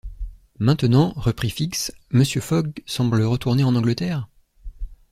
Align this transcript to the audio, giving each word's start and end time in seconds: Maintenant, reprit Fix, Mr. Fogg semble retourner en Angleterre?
Maintenant, 0.57 1.13
reprit 1.15 1.51
Fix, 1.51 1.93
Mr. 2.09 2.39
Fogg 2.39 2.73
semble 2.87 3.21
retourner 3.21 3.63
en 3.63 3.75
Angleterre? 3.75 4.27